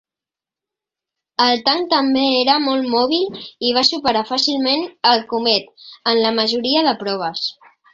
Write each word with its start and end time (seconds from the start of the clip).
El 1.45 1.61
tanc 1.67 1.91
també 1.91 2.25
era 2.39 2.57
molt 2.65 2.89
mòbil 2.95 3.45
i 3.69 3.77
va 3.79 3.87
superar 3.93 4.27
fàcilment 4.33 4.91
el 5.15 5.27
Comet 5.37 5.89
en 6.15 6.27
la 6.27 6.37
majoria 6.43 6.87
de 6.91 7.01
proves. 7.07 7.51